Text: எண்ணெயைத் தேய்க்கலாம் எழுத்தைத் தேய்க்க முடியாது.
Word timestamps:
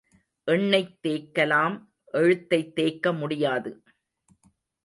எண்ணெயைத் 0.47 0.97
தேய்க்கலாம் 1.07 1.85
எழுத்தைத் 2.05 2.75
தேய்க்க 2.75 3.13
முடியாது. 3.13 3.83